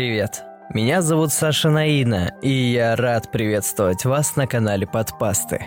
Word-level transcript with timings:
Привет. 0.00 0.44
Меня 0.72 1.02
зовут 1.02 1.30
Саша 1.30 1.68
Наина, 1.68 2.32
и 2.40 2.48
я 2.48 2.96
рад 2.96 3.30
приветствовать 3.30 4.06
вас 4.06 4.34
на 4.34 4.46
канале 4.46 4.86
Подпасты. 4.86 5.66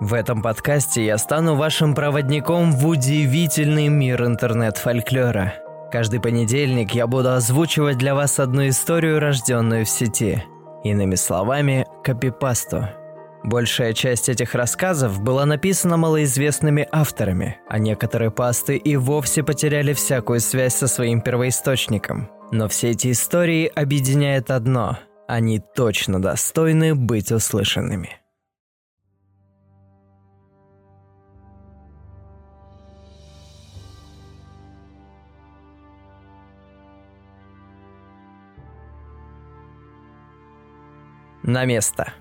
В 0.00 0.12
этом 0.12 0.42
подкасте 0.42 1.02
я 1.02 1.16
стану 1.16 1.54
вашим 1.54 1.94
проводником 1.94 2.72
в 2.72 2.86
удивительный 2.86 3.88
мир 3.88 4.22
интернет-фольклора. 4.26 5.54
Каждый 5.90 6.20
понедельник 6.20 6.90
я 6.90 7.06
буду 7.06 7.32
озвучивать 7.32 7.96
для 7.96 8.14
вас 8.14 8.38
одну 8.38 8.68
историю, 8.68 9.18
рожденную 9.18 9.86
в 9.86 9.88
сети. 9.88 10.44
Иными 10.84 11.14
словами, 11.14 11.86
копипасту– 12.04 12.86
Большая 13.42 13.94
часть 13.94 14.28
этих 14.28 14.54
рассказов 14.54 15.22
была 15.22 15.46
написана 15.46 15.96
малоизвестными 15.96 16.86
авторами, 16.92 17.58
а 17.70 17.78
некоторые 17.78 18.30
пасты 18.30 18.76
и 18.76 18.96
вовсе 18.96 19.42
потеряли 19.42 19.94
всякую 19.94 20.40
связь 20.40 20.74
со 20.74 20.86
своим 20.86 21.22
первоисточником. 21.22 22.28
Но 22.52 22.68
все 22.68 22.90
эти 22.90 23.12
истории 23.12 23.66
объединяет 23.66 24.50
одно– 24.50 24.98
они 25.30 25.60
точно 25.60 26.20
достойны 26.20 26.96
быть 26.96 27.30
услышанными. 27.30 28.18
На 41.44 41.64
место. 41.64 42.12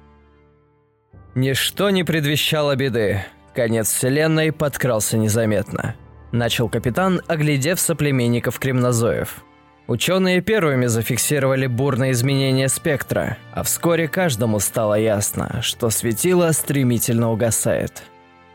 Ничто 1.33 1.89
не 1.89 2.03
предвещало 2.03 2.75
беды. 2.75 3.25
Конец 3.55 3.91
вселенной 3.91 4.51
подкрался 4.51 5.17
незаметно. 5.17 5.95
Начал 6.31 6.69
капитан, 6.69 7.23
оглядев 7.27 7.79
соплеменников 7.79 8.59
кремнозоев. 8.59 9.43
Ученые 9.89 10.41
первыми 10.41 10.85
зафиксировали 10.85 11.65
бурные 11.65 12.11
изменения 12.11 12.69
спектра, 12.69 13.39
а 13.51 13.63
вскоре 13.63 14.07
каждому 14.07 14.59
стало 14.59 14.93
ясно, 14.93 15.63
что 15.63 15.89
светило 15.89 16.51
стремительно 16.51 17.31
угасает. 17.31 18.03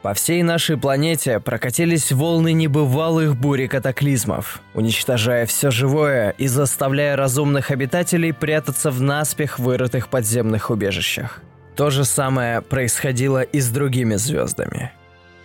По 0.02 0.14
всей 0.14 0.44
нашей 0.44 0.76
планете 0.76 1.40
прокатились 1.40 2.12
волны 2.12 2.52
небывалых 2.52 3.36
бурь 3.36 3.66
катаклизмов, 3.66 4.60
уничтожая 4.74 5.44
все 5.46 5.72
живое 5.72 6.30
и 6.38 6.46
заставляя 6.46 7.16
разумных 7.16 7.72
обитателей 7.72 8.32
прятаться 8.32 8.92
в 8.92 9.02
наспех 9.02 9.58
вырытых 9.58 10.10
подземных 10.10 10.70
убежищах. 10.70 11.42
То 11.74 11.90
же 11.90 12.04
самое 12.04 12.62
происходило 12.62 13.42
и 13.42 13.58
с 13.58 13.70
другими 13.70 14.14
звездами. 14.14 14.92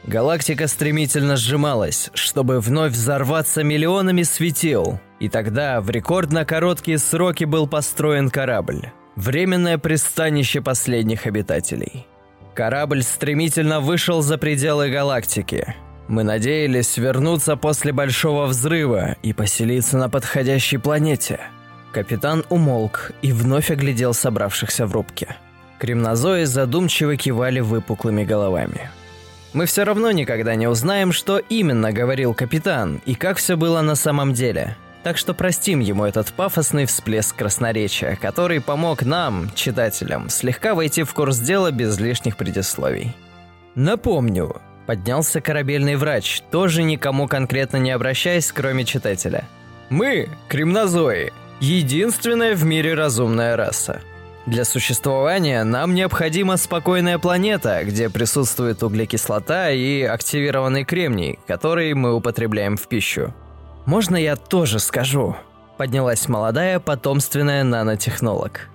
Галактика 0.03 0.67
стремительно 0.67 1.35
сжималась, 1.35 2.11
чтобы 2.13 2.59
вновь 2.59 2.91
взорваться 2.91 3.63
миллионами 3.63 4.21
светил, 4.21 4.99
и 5.19 5.29
тогда 5.29 5.81
в 5.81 5.89
рекордно 5.89 6.45
короткие 6.45 6.97
сроки 6.97 7.43
был 7.43 7.67
построен 7.67 8.29
корабль– 8.29 8.91
временное 9.15 9.77
пристанище 9.77 10.61
последних 10.61 11.25
обитателей. 11.25 12.07
Корабль 12.53 13.03
стремительно 13.03 13.79
вышел 13.79 14.21
за 14.21 14.37
пределы 14.37 14.89
галактики. 14.89 15.75
Мы 16.07 16.23
надеялись 16.23 16.97
вернуться 16.97 17.55
после 17.55 17.91
Большого 17.93 18.45
Взрыва 18.45 19.15
и 19.21 19.33
поселиться 19.33 19.97
на 19.97 20.09
подходящей 20.09 20.79
планете. 20.79 21.39
Капитан 21.91 22.43
умолк 22.49 23.11
и 23.21 23.31
вновь 23.31 23.71
оглядел 23.71 24.13
собравшихся 24.13 24.85
в 24.85 24.93
рубке– 24.93 25.35
Кремнозои 25.79 26.43
задумчиво 26.43 27.15
кивали 27.15 27.61
выпуклыми 27.61 28.25
головами. 28.25 28.89
Мы 29.53 29.65
все 29.65 29.83
равно 29.85 30.11
никогда 30.11 30.55
не 30.55 30.67
узнаем, 30.67 31.13
что 31.13 31.39
именно 31.39 31.91
говорил 31.91 32.33
капитан 32.33 33.01
и 33.05 33.15
как 33.15 33.37
все 33.37 33.55
было 33.55 33.81
на 33.81 33.95
самом 33.95 34.33
деле. 34.33 34.75
Так 35.03 35.17
что 35.17 35.33
простим 35.33 35.79
ему 35.79 36.03
этот 36.03 36.33
пафосный 36.33 36.85
всплеск 36.85 37.35
красноречия, 37.35 38.17
который 38.21 38.59
помог 38.59 39.03
нам, 39.03 39.49
читателям, 39.55 40.29
слегка 40.29 40.75
войти 40.75 41.03
в 41.03 41.13
курс 41.13 41.39
дела 41.39 41.71
без 41.71 41.99
лишних 41.99 42.35
предисловий. 42.35 43.15
Напомню, 43.75 44.61
поднялся 44.85 45.39
корабельный 45.39 45.95
врач, 45.95 46.41
тоже 46.51 46.83
никому 46.83 47.27
конкретно 47.27 47.77
не 47.77 47.91
обращаясь, 47.91 48.51
кроме 48.51 48.83
читателя. 48.83 49.45
Мы, 49.89 50.27
кремнозои, 50.49 51.31
единственная 51.61 52.55
в 52.55 52.65
мире 52.65 52.93
разумная 52.93 53.55
раса. 53.55 54.01
Для 54.45 54.65
существования 54.65 55.63
нам 55.63 55.93
необходима 55.93 56.57
спокойная 56.57 57.19
планета, 57.19 57.83
где 57.83 58.09
присутствует 58.09 58.81
углекислота 58.83 59.69
и 59.69 60.01
активированный 60.01 60.83
кремний, 60.83 61.39
который 61.47 61.93
мы 61.93 62.13
употребляем 62.13 62.75
в 62.75 62.87
пищу. 62.87 63.33
Можно 63.89 64.17
я 64.17 64.35
тоже 64.35 64.77
скажу? 64.77 65.35
Поднялась 65.75 66.27
молодая 66.27 66.79
потомственная 66.79 67.63
нанотехнолог. 67.63 68.69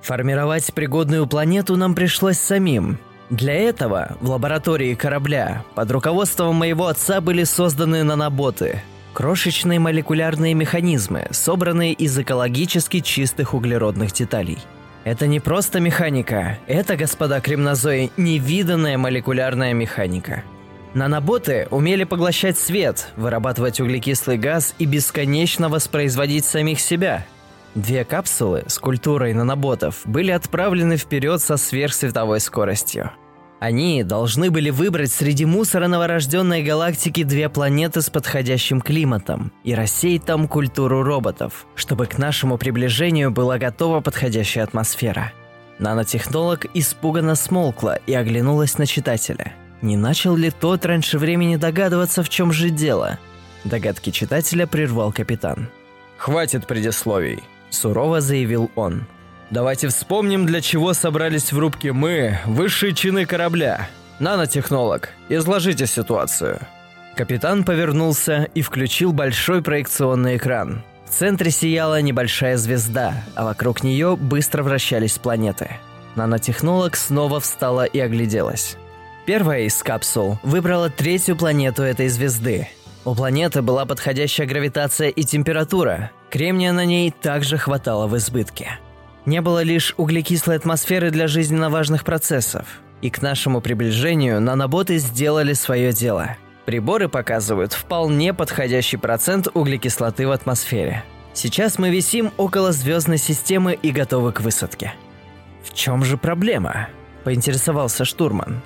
Формировать 0.00 0.72
пригодную 0.72 1.26
планету 1.26 1.76
нам 1.76 1.94
пришлось 1.94 2.38
самим. 2.38 2.96
Для 3.28 3.52
этого 3.52 4.16
в 4.22 4.30
лаборатории 4.30 4.94
корабля 4.94 5.64
под 5.74 5.90
руководством 5.90 6.54
моего 6.54 6.86
отца 6.86 7.20
были 7.20 7.44
созданы 7.44 8.04
наноботы– 8.04 8.80
крошечные 9.12 9.80
молекулярные 9.80 10.54
механизмы, 10.54 11.26
собранные 11.30 11.92
из 11.92 12.18
экологически 12.18 13.00
чистых 13.00 13.52
углеродных 13.52 14.12
деталей– 14.12 14.56
это 15.04 15.26
не 15.26 15.38
просто 15.38 15.80
механика, 15.80 16.58
это, 16.66 16.96
господа 16.96 17.42
кремнозои, 17.42 18.10
невиданная 18.16 18.96
молекулярная 18.96 19.74
механика. 19.74 20.42
Наноботы 20.94 21.66
умели 21.70 22.04
поглощать 22.04 22.56
свет, 22.56 23.08
вырабатывать 23.16 23.80
углекислый 23.80 24.38
газ 24.38 24.74
и 24.78 24.86
бесконечно 24.86 25.68
воспроизводить 25.68 26.44
самих 26.44 26.80
себя. 26.80 27.26
Две 27.74 28.04
капсулы 28.04 28.64
с 28.68 28.78
культурой 28.78 29.34
наноботов 29.34 30.02
были 30.04 30.30
отправлены 30.30 30.96
вперед 30.96 31.40
со 31.40 31.56
сверхсветовой 31.56 32.40
скоростью– 32.40 33.10
они 33.64 34.02
должны 34.02 34.50
были 34.50 34.68
выбрать 34.68 35.10
среди 35.10 35.46
мусора 35.46 35.88
новорожденной 35.88 36.62
галактики 36.62 37.22
две 37.22 37.48
планеты 37.48 38.02
с 38.02 38.10
подходящим 38.10 38.82
климатом 38.82 39.52
и 39.62 39.74
рассеять 39.74 40.26
там 40.26 40.48
культуру 40.48 41.02
роботов, 41.02 41.64
чтобы 41.74 42.04
к 42.04 42.18
нашему 42.18 42.58
приближению 42.58 43.30
была 43.30 43.56
готова 43.56 44.02
подходящая 44.02 44.64
атмосфера. 44.64 45.32
Нанотехнолог 45.78 46.66
испуганно 46.74 47.36
смолкла 47.36 47.98
и 48.06 48.12
оглянулась 48.12 48.76
на 48.76 48.84
читателя. 48.84 49.54
Не 49.84 49.98
начал 49.98 50.34
ли 50.34 50.50
тот 50.50 50.86
раньше 50.86 51.18
времени 51.18 51.56
догадываться, 51.56 52.22
в 52.22 52.30
чем 52.30 52.52
же 52.52 52.70
дело? 52.70 53.18
Догадки 53.64 54.08
читателя 54.08 54.66
прервал 54.66 55.12
капитан. 55.12 55.68
«Хватит 56.16 56.66
предисловий»,– 56.66 57.42
сурово 57.70 58.22
заявил 58.22 58.70
он. 58.76 59.06
Давайте 59.50 59.88
вспомним, 59.88 60.46
для 60.46 60.62
чего 60.62 60.94
собрались 60.94 61.52
в 61.52 61.58
рубке 61.58 61.92
мы, 61.92 62.38
высшие 62.46 62.94
чины 62.94 63.26
корабля. 63.26 63.90
Нанотехнолог, 64.20 65.10
изложите 65.28 65.86
ситуацию. 65.86 66.60
Капитан 67.14 67.62
повернулся 67.62 68.48
и 68.54 68.62
включил 68.62 69.12
большой 69.12 69.62
проекционный 69.62 70.38
экран. 70.38 70.82
В 71.06 71.10
центре 71.10 71.50
сияла 71.50 72.00
небольшая 72.00 72.56
звезда, 72.56 73.22
а 73.34 73.44
вокруг 73.44 73.82
нее 73.82 74.16
быстро 74.16 74.62
вращались 74.62 75.18
планеты. 75.18 75.76
Нанотехнолог 76.16 76.96
снова 76.96 77.38
встала 77.38 77.84
и 77.84 77.98
огляделась. 77.98 78.78
Первая 79.26 79.62
из 79.62 79.82
капсул 79.82 80.38
выбрала 80.42 80.90
третью 80.90 81.36
планету 81.36 81.82
этой 81.82 82.08
звезды. 82.08 82.68
У 83.06 83.14
планеты 83.14 83.62
была 83.62 83.86
подходящая 83.86 84.46
гравитация 84.46 85.08
и 85.08 85.24
температура. 85.24 86.10
Кремния 86.30 86.72
на 86.72 86.84
ней 86.84 87.10
также 87.10 87.56
хватало 87.56 88.06
в 88.06 88.16
избытке. 88.18 88.78
Не 89.24 89.40
было 89.40 89.62
лишь 89.62 89.94
углекислой 89.96 90.56
атмосферы 90.56 91.10
для 91.10 91.26
жизненно 91.26 91.70
важных 91.70 92.04
процессов. 92.04 92.66
И 93.00 93.08
к 93.08 93.22
нашему 93.22 93.62
приближению 93.62 94.40
наноботы 94.40 94.98
сделали 94.98 95.54
свое 95.54 95.92
дело. 95.92 96.36
Приборы 96.66 97.08
показывают 97.08 97.72
вполне 97.72 98.34
подходящий 98.34 98.96
процент 98.98 99.48
углекислоты 99.54 100.26
в 100.26 100.32
атмосфере. 100.32 101.04
Сейчас 101.32 101.78
мы 101.78 101.90
висим 101.90 102.30
около 102.36 102.72
звездной 102.72 103.18
системы 103.18 103.72
и 103.74 103.90
готовы 103.90 104.32
к 104.32 104.40
высадке. 104.40 104.94
В 105.62 105.74
чем 105.74 106.04
же 106.04 106.16
проблема? 106.16 106.88
Поинтересовался 107.24 108.04
штурман. 108.04 108.62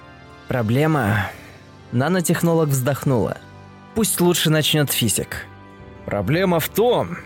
Проблема... 0.48 1.30
Нанотехнолог 1.90 2.68
вздохнула. 2.68 3.38
Пусть 3.94 4.20
лучше 4.20 4.50
начнет 4.50 4.90
физик. 4.90 5.46
Проблема 6.04 6.60
в 6.60 6.68
том, 6.68 7.16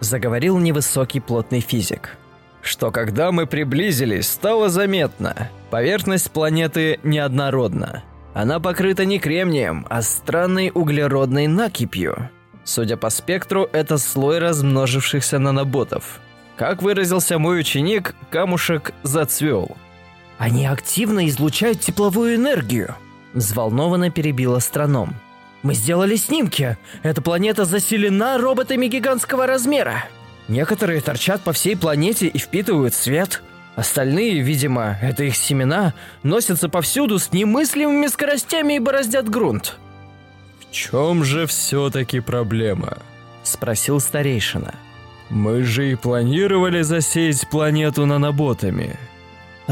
заговорил 0.00 0.58
невысокий 0.58 1.20
плотный 1.20 1.60
физик, 1.60 2.18
что 2.60 2.90
когда 2.90 3.32
мы 3.32 3.46
приблизились, 3.46 4.28
стало 4.28 4.68
заметно. 4.68 5.48
Поверхность 5.70 6.30
планеты 6.30 7.00
неоднородна. 7.02 8.02
Она 8.34 8.60
покрыта 8.60 9.04
не 9.04 9.18
кремнием, 9.18 9.86
а 9.88 10.02
странной 10.02 10.70
углеродной 10.72 11.46
накипью. 11.46 12.28
Судя 12.64 12.96
по 12.96 13.10
спектру, 13.10 13.68
это 13.72 13.98
слой 13.98 14.38
размножившихся 14.38 15.38
наноботов. 15.38 16.20
Как 16.56 16.82
выразился 16.82 17.38
мой 17.38 17.60
ученик, 17.60 18.14
камушек 18.30 18.92
зацвел. 19.02 19.76
«Они 20.40 20.64
активно 20.64 21.28
излучают 21.28 21.80
тепловую 21.80 22.36
энергию»,– 22.36 22.96
взволнованно 23.34 24.10
перебил 24.10 24.54
астроном. 24.54 25.14
«Мы 25.62 25.74
сделали 25.74 26.16
снимки. 26.16 26.78
Эта 27.02 27.20
планета 27.20 27.66
заселена 27.66 28.38
роботами 28.38 28.86
гигантского 28.86 29.46
размера». 29.46 30.06
Некоторые 30.48 31.02
торчат 31.02 31.42
по 31.42 31.52
всей 31.52 31.76
планете 31.76 32.26
и 32.26 32.38
впитывают 32.38 32.94
свет. 32.94 33.42
Остальные, 33.76 34.40
видимо, 34.40 34.96
это 35.02 35.24
их 35.24 35.36
семена, 35.36 35.92
носятся 36.22 36.70
повсюду 36.70 37.18
с 37.18 37.32
немыслимыми 37.34 38.06
скоростями 38.06 38.76
и 38.76 38.78
бороздят 38.78 39.28
грунт. 39.28 39.76
«В 40.58 40.72
чем 40.72 41.22
же 41.22 41.46
все-таки 41.46 42.20
проблема?»– 42.20 42.96
спросил 43.42 44.00
старейшина. 44.00 44.74
«Мы 45.28 45.64
же 45.64 45.92
и 45.92 45.96
планировали 45.96 46.80
засеять 46.80 47.46
планету 47.50 48.06
наноботами». 48.06 48.98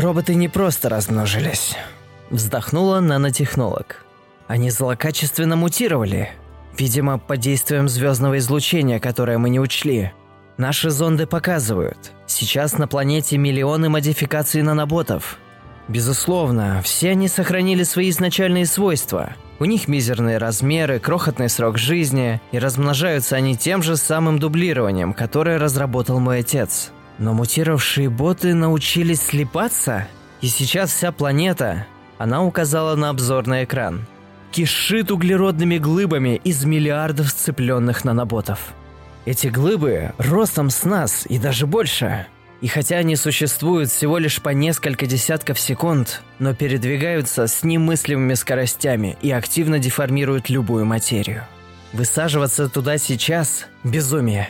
«Роботы 0.00 0.36
не 0.36 0.48
просто 0.48 0.88
размножились»,– 0.88 1.74
вздохнула 2.30 3.00
нанотехнолог. 3.00 4.04
«Они 4.46 4.70
злокачественно 4.70 5.56
мутировали. 5.56 6.30
Видимо, 6.78 7.18
под 7.18 7.40
действием 7.40 7.88
звездного 7.88 8.38
излучения, 8.38 9.00
которое 9.00 9.38
мы 9.38 9.50
не 9.50 9.58
учли. 9.58 10.12
Наши 10.56 10.90
зонды 10.90 11.26
показывают. 11.26 12.12
Сейчас 12.28 12.78
на 12.78 12.86
планете 12.86 13.38
миллионы 13.38 13.88
модификаций 13.88 14.62
наноботов. 14.62 15.38
Безусловно, 15.88 16.80
все 16.84 17.10
они 17.10 17.26
сохранили 17.26 17.82
свои 17.82 18.10
изначальные 18.10 18.66
свойства– 18.66 19.32
у 19.60 19.64
них 19.64 19.88
мизерные 19.88 20.38
размеры, 20.38 21.00
крохотный 21.00 21.48
срок 21.48 21.78
жизни, 21.78 22.40
и 22.52 22.60
размножаются 22.60 23.34
они 23.34 23.56
тем 23.56 23.82
же 23.82 23.96
самым 23.96 24.38
дублированием, 24.38 25.12
которое 25.12 25.58
разработал 25.58 26.20
мой 26.20 26.40
отец. 26.40 26.92
Но 27.18 27.34
мутировавшие 27.34 28.08
боты 28.08 28.54
научились 28.54 29.22
слепаться, 29.22 30.06
и 30.40 30.46
сейчас 30.46 30.90
вся 30.90 31.12
планета, 31.12 31.86
она 32.16 32.42
указала 32.44 32.94
на 32.94 33.10
обзорный 33.10 33.64
экран, 33.64 34.06
кишит 34.52 35.10
углеродными 35.10 35.78
глыбами 35.78 36.40
из 36.44 36.64
миллиардов 36.64 37.30
сцепленных 37.30 38.04
наноботов. 38.04 38.72
Эти 39.24 39.48
глыбы 39.48 40.12
ростом 40.18 40.70
с 40.70 40.84
нас 40.84 41.26
и 41.26 41.38
даже 41.38 41.66
больше– 41.66 42.26
и 42.60 42.66
хотя 42.66 42.96
они 42.96 43.14
существуют 43.16 43.90
всего 43.90 44.18
лишь 44.18 44.42
по 44.42 44.48
несколько 44.50 45.06
десятков 45.06 45.60
секунд, 45.60 46.22
но 46.38 46.54
передвигаются 46.54 47.46
с 47.46 47.62
немыслимыми 47.62 48.34
скоростями 48.34 49.16
и 49.22 49.30
активно 49.30 49.78
деформируют 49.78 50.50
любую 50.50 50.84
материю. 50.84 51.44
Высаживаться 51.92 52.68
туда 52.68 52.98
сейчас– 52.98 53.66
безумие. 53.84 54.48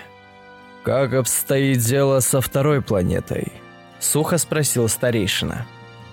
«Как 0.85 1.13
обстоит 1.13 1.79
дело 1.79 2.21
со 2.21 2.41
второй 2.41 2.81
планетой?»– 2.83 3.53
сухо 4.01 4.39
спросил 4.39 4.89
старейшина. 4.89 5.67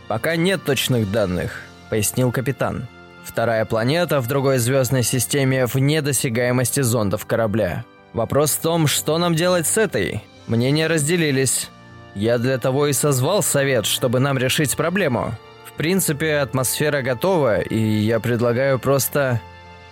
«Пока 0.08 0.36
нет 0.36 0.64
точных 0.64 1.12
данных»,– 1.12 1.62
пояснил 1.90 2.32
капитан. 2.32 2.88
«Вторая 3.24 3.66
планета 3.66 4.22
в 4.22 4.28
другой 4.28 4.58
звездной 4.58 5.04
системе 5.04 5.66
вне 5.66 6.02
досягаемости 6.02 6.82
зондов 6.82 7.26
корабля. 7.26 7.86
Вопрос 8.14 8.52
в 8.52 8.62
том, 8.62 8.88
что 8.88 9.18
нам 9.18 9.36
делать 9.36 9.68
с 9.68 9.78
этой. 9.78 10.24
Мнения 10.48 10.88
разделились. 10.88 11.70
Я 12.14 12.38
для 12.38 12.58
того 12.58 12.88
и 12.88 12.94
созвал 12.94 13.44
совет, 13.44 13.86
чтобы 13.86 14.20
нам 14.20 14.38
решить 14.38 14.78
проблему. 14.78 15.34
В 15.66 15.74
принципе, 15.74 16.38
атмосфера 16.38 17.02
готова, 17.02 17.60
и 17.60 17.78
я 17.78 18.22
предлагаю 18.22 18.80
просто... 18.80 19.42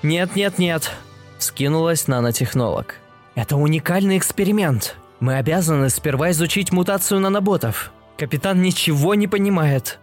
Нет-нет-нет, 0.04 0.92
скинулась 1.38 2.08
нанотехнолог. 2.08 2.96
Это 3.36 3.58
уникальный 3.58 4.18
эксперимент. 4.18 4.96
Мы 5.20 5.38
обязаны 5.38 5.90
сперва 5.90 6.32
изучить 6.32 6.72
мутацию 6.72 7.20
наноботов. 7.20 7.92
Капитан 8.18 8.62
ничего 8.62 9.16
не 9.16 9.28
понимает. 9.28 10.00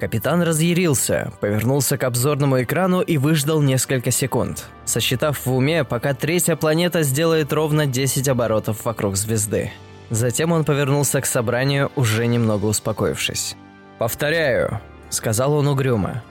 Капитан 0.00 0.42
разъярился, 0.42 1.30
повернулся 1.40 1.98
к 1.98 2.04
обзорному 2.04 2.62
экрану 2.62 3.02
и 3.02 3.18
выждал 3.18 3.60
несколько 3.60 4.10
секунд, 4.10 4.64
сосчитав 4.86 5.44
в 5.44 5.54
уме, 5.54 5.84
пока 5.84 6.14
третья 6.14 6.56
планета 6.56 7.02
сделает 7.02 7.52
ровно 7.52 7.84
10 7.84 8.26
оборотов 8.28 8.86
вокруг 8.86 9.16
звезды. 9.16 9.72
Затем 10.08 10.52
он 10.52 10.64
повернулся 10.64 11.20
к 11.20 11.26
собранию, 11.26 11.92
уже 11.96 12.26
немного 12.26 12.64
успокоившись. 12.64 13.56
«Повторяю»,— 13.98 14.80
сказал 15.10 15.52
он 15.52 15.68
угрюмо. 15.68 16.22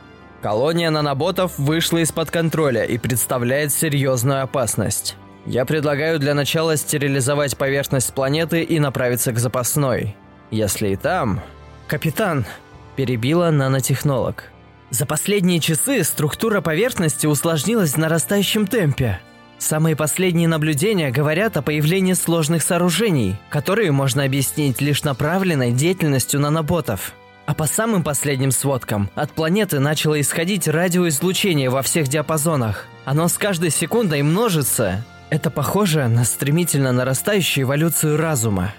«Колония 0.41 0.89
наноботов 0.89 1.59
вышла 1.59 1.99
из-под 1.99 2.31
контроля 2.31 2.85
и 2.85 2.97
представляет 2.97 3.71
серьезную 3.71 4.41
опасность. 4.41 5.15
Я 5.49 5.65
предлагаю 5.65 6.19
для 6.19 6.35
начала 6.35 6.77
стерилизовать 6.77 7.57
поверхность 7.57 8.13
планеты 8.13 8.61
и 8.61 8.79
направиться 8.79 9.31
к 9.31 9.39
запасной. 9.39 10.15
Если 10.51 10.89
и 10.89 10.95
там...» 10.95 11.41
«Капитан»,— 11.87 12.45
перебила 12.95 13.49
нанотехнолог. 13.49 14.43
«За 14.91 15.07
последние 15.07 15.59
часы 15.59 16.03
структура 16.03 16.61
поверхности 16.61 17.25
усложнилась 17.25 17.93
в 17.93 17.97
нарастающем 17.97 18.67
темпе. 18.67 19.19
Самые 19.57 19.95
последние 19.95 20.47
наблюдения 20.47 21.09
говорят 21.09 21.57
о 21.57 21.63
появлении 21.63 22.13
сложных 22.13 22.61
сооружений, 22.61 23.35
которые 23.49 23.91
можно 23.91 24.25
объяснить 24.25 24.81
лишь 24.81 25.03
направленной 25.03 25.71
деятельностью 25.71 26.39
наноботов. 26.39 27.13
А 27.47 27.55
по 27.55 27.65
самым 27.65 28.03
последним 28.03 28.51
сводкам, 28.51 29.09
от 29.15 29.31
планеты 29.31 29.79
начало 29.79 30.21
исходить 30.21 30.67
радиоизлучение 30.67 31.71
во 31.71 31.81
всех 31.81 32.07
диапазонах. 32.07 32.85
Оно 33.03 33.27
с 33.27 33.39
каждой 33.39 33.71
секундой 33.71 34.21
множится. 34.21 35.03
Это 35.29 35.51
похоже 35.51 36.07
на 36.07 36.23
стремительно 36.23 36.91
нарастающую 36.91 37.63
эволюцию 37.63 38.17
разума. 38.17 38.73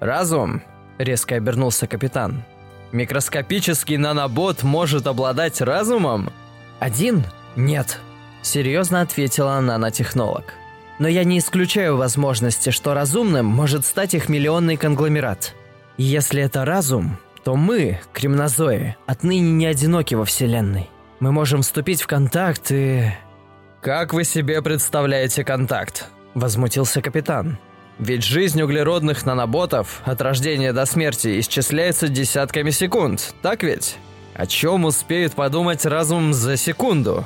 «Разум?»– 0.00 0.62
резко 0.98 1.36
обернулся 1.36 1.86
капитан. 1.86 2.44
«Микроскопический 2.92 3.96
нанобот 3.96 4.62
может 4.62 5.06
обладать 5.06 5.60
разумом?» 5.60 6.30
«Один? 6.78 7.24
Нет», 7.56 8.00
Серьезно 8.42 9.02
ответила 9.02 9.60
нанотехнолог. 9.60 10.54
Но 10.98 11.06
я 11.06 11.24
не 11.24 11.38
исключаю 11.38 11.96
возможности, 11.96 12.70
что 12.70 12.94
разумным 12.94 13.46
может 13.46 13.84
стать 13.84 14.14
их 14.14 14.28
миллионный 14.28 14.76
конгломерат. 14.76 15.54
И 15.96 16.02
если 16.02 16.42
это 16.42 16.64
разум, 16.64 17.18
то 17.44 17.56
мы, 17.56 18.00
кремнозои, 18.12 18.96
отныне 19.06 19.52
не 19.52 19.66
одиноки 19.66 20.14
во 20.14 20.24
Вселенной. 20.24 20.88
Мы 21.20 21.30
можем 21.30 21.62
вступить 21.62 22.02
в 22.02 22.06
контакт 22.06 22.70
и... 22.70 23.12
«Как 23.80 24.12
вы 24.12 24.24
себе 24.24 24.60
представляете 24.60 25.44
контакт?»– 25.44 26.06
возмутился 26.34 27.00
капитан. 27.00 27.58
«Ведь 28.00 28.24
жизнь 28.24 28.60
углеродных 28.60 29.24
наноботов 29.24 30.02
от 30.04 30.20
рождения 30.20 30.72
до 30.72 30.84
смерти 30.84 31.38
исчисляется 31.38 32.08
десятками 32.08 32.70
секунд, 32.70 33.34
так 33.40 33.62
ведь? 33.62 33.96
О 34.34 34.46
чем 34.46 34.84
успеет 34.84 35.34
подумать 35.34 35.86
разум 35.86 36.32
за 36.34 36.56
секунду? 36.56 37.24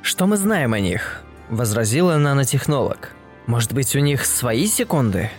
«Что 0.00 0.26
мы 0.26 0.36
знаем 0.36 0.72
о 0.72 0.80
них?»– 0.80 1.22
возразила 1.50 2.16
нанотехнолог. 2.16 3.12
«Может 3.46 3.74
быть, 3.74 3.94
у 3.94 3.98
них 3.98 4.24
свои 4.24 4.66
секунды?» 4.66 5.30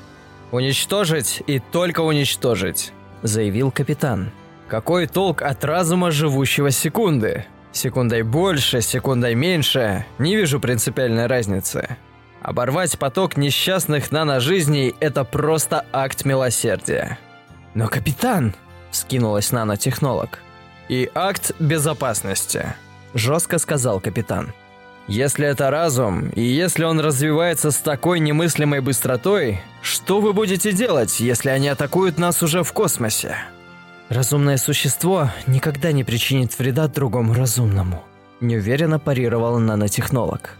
«Уничтожить 0.51 1.43
и 1.47 1.59
только 1.59 2.01
уничтожить»,– 2.01 2.91
заявил 3.23 3.71
капитан. 3.71 4.31
«Какой 4.67 5.07
толк 5.07 5.41
от 5.41 5.63
разума 5.65 6.11
живущего 6.11 6.69
секунды? 6.71 7.45
Секундой 7.75 8.23
больше, 8.23 8.79
секундой 8.79 9.35
меньше, 9.35 10.05
не 10.17 10.37
вижу 10.37 10.61
принципиальной 10.61 11.27
разницы. 11.27 11.97
Оборвать 12.41 12.97
поток 12.97 13.35
несчастных 13.35 14.13
наножизней– 14.13 14.95
это 15.01 15.25
просто 15.25 15.85
акт 15.91 16.23
милосердия». 16.23 17.19
«Но, 17.73 17.89
капитан!»– 17.89 18.55
скинулась 18.91 19.51
нанотехнолог. 19.51 20.39
«И 20.87 21.11
акт 21.13 21.51
безопасности», 21.59 22.75
жестко 23.13 23.57
сказал 23.57 23.99
капитан. 23.99 24.53
«Если 25.09 25.45
это 25.45 25.69
разум, 25.69 26.29
и 26.29 26.43
если 26.43 26.85
он 26.85 27.01
развивается 27.01 27.71
с 27.71 27.77
такой 27.77 28.21
немыслимой 28.21 28.79
быстротой, 28.79 29.59
что 29.81 30.21
вы 30.21 30.31
будете 30.31 30.71
делать, 30.71 31.19
если 31.19 31.49
они 31.49 31.67
атакуют 31.67 32.19
нас 32.19 32.41
уже 32.41 32.63
в 32.63 32.71
космосе?» 32.71 33.35
«Разумное 34.09 34.57
существо 34.57 35.31
никогда 35.47 35.91
не 35.91 36.03
причинит 36.03 36.57
вреда 36.57 36.87
другому 36.87 37.33
разумному»,– 37.33 38.03
неуверенно 38.39 38.99
парировал 38.99 39.57
нанотехнолог. 39.59 40.57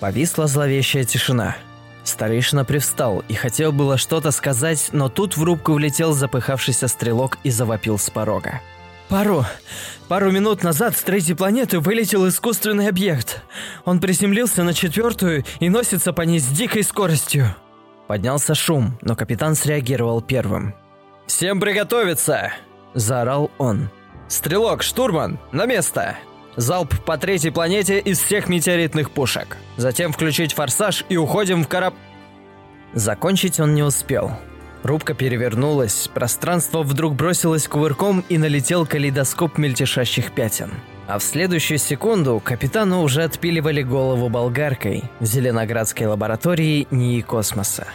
Повисла 0.00 0.46
зловещая 0.46 1.04
тишина. 1.04 1.56
Старейшина 2.04 2.64
привстал 2.64 3.22
и 3.28 3.34
хотел 3.34 3.72
было 3.72 3.98
что-то 3.98 4.30
сказать, 4.30 4.90
но 4.92 5.08
тут 5.08 5.36
в 5.36 5.42
рубку 5.42 5.72
влетел 5.72 6.12
запыхавшийся 6.12 6.88
стрелок 6.88 7.38
и 7.42 7.50
завопил 7.50 7.98
с 7.98 8.10
порога. 8.10 8.60
Пару... 9.08 9.44
Пару 10.08 10.30
минут 10.30 10.62
назад 10.62 10.96
с 10.96 11.02
третьей 11.02 11.34
планеты 11.34 11.80
вылетел 11.80 12.26
искусственный 12.28 12.88
объект. 12.88 13.42
Он 13.84 14.00
приземлился 14.00 14.62
на 14.62 14.72
четвертую 14.72 15.44
и 15.60 15.68
носится 15.68 16.14
по 16.14 16.22
ней 16.22 16.40
с 16.40 16.46
дикой 16.46 16.82
скоростью. 16.82 17.54
Поднялся 18.06 18.54
шум, 18.54 18.98
но 19.02 19.14
капитан 19.16 19.54
среагировал 19.54 20.22
первым. 20.22 20.74
«Всем 21.28 21.60
приготовиться!»– 21.60 22.52
заорал 22.94 23.50
он. 23.58 23.90
«Стрелок, 24.28 24.82
штурман, 24.82 25.38
на 25.52 25.66
место!» 25.66 26.16
Залп 26.56 26.98
по 27.04 27.18
третьей 27.18 27.50
планете 27.50 28.00
из 28.00 28.18
всех 28.18 28.48
метеоритных 28.48 29.10
пушек. 29.12 29.58
Затем 29.76 30.10
включить 30.10 30.54
форсаж 30.54 31.04
и 31.08 31.16
уходим 31.16 31.62
в 31.62 31.68
кораб... 31.68 31.94
Закончить 32.94 33.60
он 33.60 33.74
не 33.74 33.82
успел. 33.82 34.32
Рубка 34.82 35.14
перевернулась, 35.14 36.08
пространство 36.12 36.82
вдруг 36.82 37.14
бросилось 37.14 37.68
кувырком 37.68 38.24
и 38.28 38.38
налетел 38.38 38.86
калейдоскоп 38.86 39.58
мельтешащих 39.58 40.32
пятен. 40.32 40.72
А 41.06 41.18
в 41.18 41.22
следующую 41.22 41.78
секунду 41.78 42.40
капитану 42.42 43.02
уже 43.02 43.22
отпиливали 43.22 43.82
голову 43.82 44.28
болгаркой 44.28 45.04
в 45.20 45.26
Зеленоградской 45.26 46.06
лаборатории 46.06 46.88
НИИ 46.90 47.20
космоса. 47.20 47.86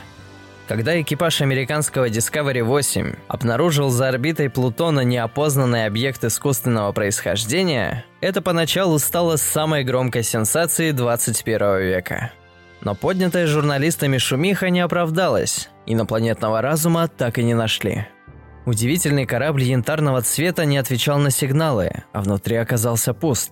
Когда 0.68 1.00
экипаж 1.02 1.42
американского 1.42 2.08
Discovery 2.08 2.64
8 2.64 3.16
обнаружил 3.28 3.90
за 3.90 4.08
орбитой 4.08 4.50
Плутона 4.50 5.02
неопознанный 5.02 5.86
объект 5.86 6.24
искусственного 6.24 6.94
происхождения, 6.94 8.06
это 8.22 8.42
поначалу 8.42 8.98
стало 8.98 9.36
самой 9.36 9.84
громкой 9.84 10.24
сенсацией 10.24 10.94
21 10.94 11.80
века. 11.80 12.32
Но 12.80 12.96
поднятая 12.96 13.46
журналистами 13.46 14.18
шумиха 14.18 14.70
не 14.70 14.80
оправдалась, 14.80 15.70
инопланетного 15.86 16.62
разума 16.62 17.10
так 17.10 17.40
и 17.40 17.44
не 17.44 17.54
нашли. 17.54 18.08
Удивительный 18.66 19.26
корабль 19.26 19.64
янтарного 19.64 20.22
цвета 20.22 20.64
не 20.64 20.78
отвечал 20.78 21.20
на 21.20 21.30
сигналы, 21.30 21.92
а 22.14 22.22
внутри 22.22 22.56
оказался 22.56 23.14
пуст. 23.14 23.52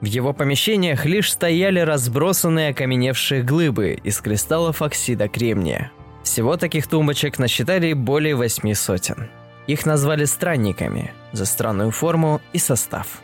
В 0.00 0.04
его 0.04 0.32
помещениях 0.32 1.04
лишь 1.06 1.32
стояли 1.32 1.80
разбросанные 1.80 2.70
окаменевшие 2.70 3.42
глыбы 3.42 3.98
из 4.04 4.20
кристаллов 4.20 4.80
оксида 4.80 5.26
кремния– 5.28 5.90
всего 6.32 6.56
таких 6.56 6.86
тумбочек 6.86 7.38
насчитали 7.38 7.92
более 7.92 8.34
восьми 8.34 8.72
сотен. 8.74 9.28
Их 9.66 9.84
назвали 9.84 10.24
странниками 10.24 11.12
за 11.32 11.44
странную 11.44 11.90
форму 11.90 12.40
и 12.54 12.58
состав. 12.58 13.20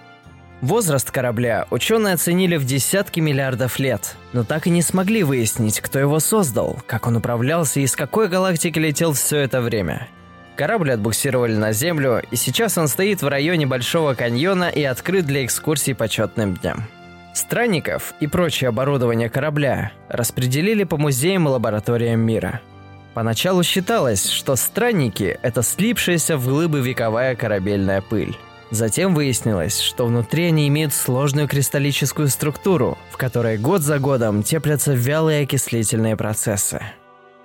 Возраст 0.61 1.11
корабля 1.11 1.67
ученые 1.71 2.15
оценили 2.15 2.59
в 2.59 2.67
десятки 2.67 3.21
миллиардов 3.21 3.79
лет, 3.79 4.15
но 4.35 4.45
так 4.45 4.67
и 4.67 4.71
не 4.71 4.83
смогли 4.83 5.23
выяснить, 5.23 5.81
кто 5.81 5.99
его 5.99 6.21
создал, 6.21 6.83
как 6.87 7.07
он 7.07 7.17
управлялся 7.17 7.81
и 7.81 7.85
из 7.85 7.97
какой 7.97 8.29
галактики 8.29 8.79
летел 8.79 9.15
все 9.15 9.38
это 9.38 9.62
время. 9.62 10.09
Корабль 10.55 10.93
отбуксировали 10.93 11.57
на 11.57 11.73
Землю, 11.73 12.23
и 12.31 12.37
сейчас 12.37 12.77
он 12.77 12.88
стоит 12.88 13.23
в 13.23 13.29
районе 13.29 13.65
Большого 13.65 14.12
каньона 14.12 14.69
и 14.69 14.83
открыт 14.83 15.25
для 15.25 15.47
экскурсий 15.47 15.95
по 15.95 16.09
четным 16.09 16.57
дням. 16.57 16.85
Странников 17.33 18.12
и 18.21 18.27
прочее 18.27 18.69
оборудование 18.69 19.31
корабля 19.31 19.93
распределили 20.11 20.85
по 20.85 20.99
музеям 20.99 21.49
и 21.49 21.50
лабораториям 21.50 22.21
мира– 22.21 22.61
Поначалу 23.18 23.64
считалось, 23.64 24.30
что 24.30 24.54
странники– 24.54 25.40
это 25.42 25.64
слипшаяся 25.64 26.37
в 26.37 26.46
глыбы 26.46 26.80
вековая 26.80 27.34
корабельная 27.34 28.00
пыль. 28.00 28.38
Затем 28.70 29.12
выяснилось, 29.12 29.80
что 29.80 30.06
внутри 30.06 30.44
они 30.44 30.68
имеют 30.68 30.94
сложную 30.94 31.48
кристаллическую 31.48 32.28
структуру, 32.28 32.96
в 33.10 33.16
которой 33.16 33.58
год 33.58 33.80
за 33.80 33.98
годом 33.98 34.44
теплятся 34.44 34.92
вялые 34.92 35.42
окислительные 35.42 36.16
процессы. 36.16 36.80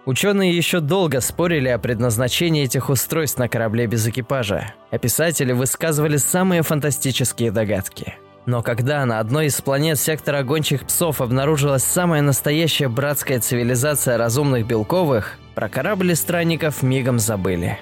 Ученые 0.05 0.55
еще 0.55 0.79
долго 0.79 1.21
спорили 1.21 1.69
о 1.69 1.79
предназначении 1.79 2.65
этих 2.65 2.91
устройств 2.91 3.39
на 3.39 3.49
корабле 3.49 3.87
без 3.87 4.07
экипажа, 4.07 4.75
а 4.91 4.99
писатели 4.99 5.53
высказывали 5.53 6.17
самые 6.17 6.61
фантастические 6.61 7.49
догадки– 7.49 8.13
но 8.45 8.61
когда 8.61 9.05
на 9.05 9.19
одной 9.19 9.45
из 9.45 9.61
планет 9.61 9.97
сектора 9.97 10.43
гончих 10.43 10.85
псов 10.85 11.21
обнаружилась 11.21 11.83
самая 11.83 12.21
настоящая 12.21 12.89
братская 12.89 13.39
цивилизация 13.39 14.17
разумных 14.17 14.67
белковых, 14.67 15.37
про 15.55 15.69
корабли 15.69 16.15
странников 16.15 16.83
мигом 16.83 17.19
забыли. 17.19 17.79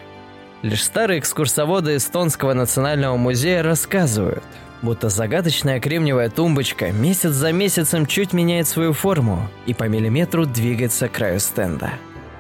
Лишь 0.62 0.84
старые 0.84 1.20
экскурсоводы 1.20 1.96
Эстонского 1.96 2.54
национального 2.54 3.18
музея 3.18 3.64
рассказывают, 3.64 4.44
будто 4.82 5.10
загадочная 5.10 5.80
кремниевая 5.80 6.30
тумбочка 6.30 6.92
месяц 6.92 7.32
за 7.32 7.52
месяцем 7.52 8.06
чуть 8.06 8.34
меняет 8.34 8.68
свою 8.68 8.94
форму 8.94 9.50
и 9.66 9.74
по 9.74 9.86
миллиметру 9.86 10.46
двигается 10.46 11.08
к 11.08 11.14
краю 11.14 11.40
стенда. 11.40 11.94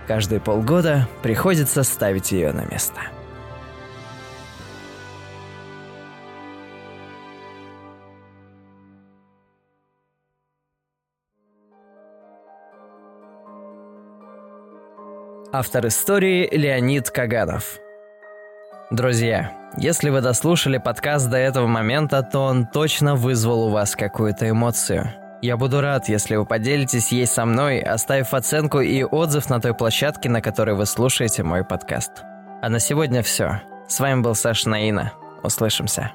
Каждые 0.07 0.39
полгода 0.39 1.07
приходится 1.23 1.83
ставить 1.83 2.31
ее 2.31 2.51
на 2.51 2.65
место. 2.65 3.01
Автор 15.53 15.85
истории 15.87 16.47
Леонид 16.49 17.09
Каганов. 17.09 17.81
Друзья, 18.89 19.51
если 19.75 20.09
вы 20.09 20.21
дослушали 20.21 20.77
подкаст 20.77 21.29
до 21.29 21.35
этого 21.35 21.67
момента, 21.67 22.23
то 22.23 22.39
он 22.39 22.65
точно 22.65 23.15
вызвал 23.15 23.67
у 23.67 23.69
вас 23.69 23.97
какую-то 23.97 24.49
эмоцию. 24.49 25.11
Я 25.41 25.57
буду 25.57 25.81
рад, 25.81 26.07
если 26.07 26.37
вы 26.37 26.45
поделитесь 26.45 27.11
ей 27.11 27.27
со 27.27 27.45
мной, 27.45 27.81
оставив 27.81 28.33
оценку 28.33 28.79
и 28.79 29.03
отзыв 29.03 29.49
на 29.49 29.59
той 29.59 29.73
площадке, 29.73 30.29
на 30.29 30.41
которой 30.41 30.73
вы 30.73 30.85
слушаете 30.85 31.43
мой 31.43 31.65
подкаст. 31.65 32.23
А 32.61 32.69
на 32.69 32.79
сегодня 32.79 33.21
все. 33.21 33.61
С 33.89 33.99
вами 33.99 34.21
был 34.21 34.35
Саша 34.35 34.69
Наина. 34.69 35.11
Услышимся. 35.43 36.13